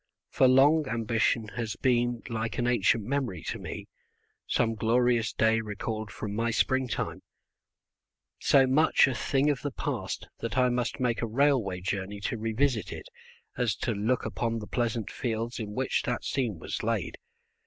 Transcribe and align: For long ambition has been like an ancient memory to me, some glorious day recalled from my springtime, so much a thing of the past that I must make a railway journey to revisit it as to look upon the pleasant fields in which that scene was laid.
For 0.31 0.47
long 0.47 0.87
ambition 0.87 1.49
has 1.49 1.75
been 1.75 2.23
like 2.27 2.57
an 2.57 2.65
ancient 2.65 3.03
memory 3.03 3.43
to 3.43 3.59
me, 3.59 3.85
some 4.47 4.73
glorious 4.73 5.31
day 5.31 5.61
recalled 5.61 6.09
from 6.09 6.33
my 6.35 6.49
springtime, 6.49 7.21
so 8.39 8.65
much 8.65 9.07
a 9.07 9.13
thing 9.13 9.51
of 9.51 9.61
the 9.61 9.69
past 9.69 10.27
that 10.39 10.57
I 10.57 10.69
must 10.69 10.99
make 10.99 11.21
a 11.21 11.27
railway 11.27 11.81
journey 11.81 12.19
to 12.21 12.39
revisit 12.39 12.91
it 12.91 13.09
as 13.57 13.75
to 13.75 13.91
look 13.91 14.25
upon 14.25 14.57
the 14.57 14.65
pleasant 14.65 15.11
fields 15.11 15.59
in 15.59 15.73
which 15.75 16.01
that 16.05 16.23
scene 16.25 16.57
was 16.57 16.81
laid. 16.81 17.19